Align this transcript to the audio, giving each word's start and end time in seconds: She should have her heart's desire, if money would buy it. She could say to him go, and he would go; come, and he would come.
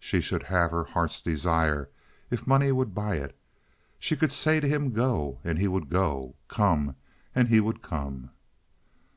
She 0.00 0.20
should 0.20 0.42
have 0.42 0.72
her 0.72 0.82
heart's 0.82 1.22
desire, 1.22 1.88
if 2.28 2.44
money 2.44 2.72
would 2.72 2.92
buy 2.92 3.18
it. 3.18 3.36
She 4.00 4.16
could 4.16 4.32
say 4.32 4.58
to 4.58 4.66
him 4.66 4.90
go, 4.90 5.38
and 5.44 5.60
he 5.60 5.68
would 5.68 5.88
go; 5.90 6.34
come, 6.48 6.96
and 7.36 7.46
he 7.46 7.60
would 7.60 7.82
come. 7.82 8.30